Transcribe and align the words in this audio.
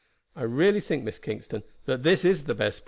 I 0.35 0.41
really 0.41 0.81
think, 0.81 1.03
Miss 1.03 1.19
Kingston, 1.19 1.61
that 1.85 2.01
this 2.01 2.21
plan 2.23 2.31
is 2.31 2.43
the 2.45 2.55
best. 2.55 2.79